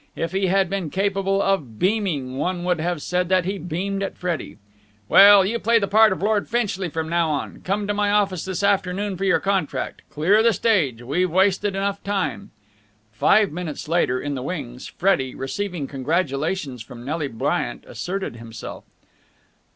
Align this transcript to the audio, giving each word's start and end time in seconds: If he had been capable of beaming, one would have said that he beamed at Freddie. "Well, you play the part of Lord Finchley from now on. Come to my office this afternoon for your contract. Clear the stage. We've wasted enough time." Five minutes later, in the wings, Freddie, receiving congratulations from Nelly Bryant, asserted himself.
If 0.15 0.31
he 0.31 0.47
had 0.47 0.67
been 0.67 0.89
capable 0.89 1.43
of 1.43 1.77
beaming, 1.77 2.35
one 2.35 2.63
would 2.63 2.79
have 2.79 3.03
said 3.03 3.29
that 3.29 3.45
he 3.45 3.59
beamed 3.59 4.01
at 4.01 4.17
Freddie. 4.17 4.57
"Well, 5.07 5.45
you 5.45 5.59
play 5.59 5.77
the 5.77 5.87
part 5.87 6.11
of 6.11 6.23
Lord 6.23 6.49
Finchley 6.49 6.89
from 6.89 7.07
now 7.07 7.29
on. 7.29 7.61
Come 7.63 7.85
to 7.85 7.93
my 7.93 8.09
office 8.09 8.43
this 8.43 8.63
afternoon 8.63 9.15
for 9.15 9.25
your 9.25 9.39
contract. 9.39 10.01
Clear 10.09 10.41
the 10.41 10.53
stage. 10.53 11.03
We've 11.03 11.29
wasted 11.29 11.75
enough 11.75 12.03
time." 12.03 12.49
Five 13.11 13.51
minutes 13.51 13.87
later, 13.87 14.19
in 14.19 14.33
the 14.33 14.41
wings, 14.41 14.87
Freddie, 14.87 15.35
receiving 15.35 15.85
congratulations 15.85 16.81
from 16.81 17.05
Nelly 17.05 17.27
Bryant, 17.27 17.83
asserted 17.87 18.37
himself. 18.37 18.85